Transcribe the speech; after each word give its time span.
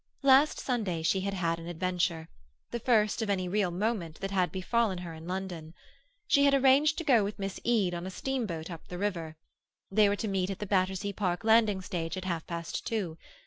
Last 0.23 0.59
Sunday 0.59 1.03
she 1.03 1.21
had 1.21 1.35
had 1.35 1.59
an 1.59 1.67
adventure, 1.67 2.27
the 2.71 2.79
first 2.79 3.21
of 3.21 3.29
any 3.29 3.47
real 3.47 3.69
moment 3.69 4.19
that 4.21 4.31
had 4.31 4.51
befallen 4.51 4.97
her 4.97 5.13
in 5.13 5.27
London. 5.27 5.75
She 6.27 6.43
had 6.43 6.55
arranged 6.55 6.97
to 6.97 7.03
go 7.03 7.23
with 7.23 7.37
Miss 7.37 7.59
Eade 7.63 7.93
on 7.93 8.07
a 8.07 8.09
steamboat 8.09 8.71
up 8.71 8.87
the 8.87 8.97
river. 8.97 9.37
They 9.91 10.09
were 10.09 10.15
to 10.15 10.27
meet 10.27 10.49
at 10.49 10.57
the 10.57 10.65
Battersea 10.65 11.13
Park 11.13 11.43
landing 11.43 11.81
stage 11.83 12.17
at 12.17 12.25
half 12.25 12.47
past 12.47 12.83
two. 12.87 13.19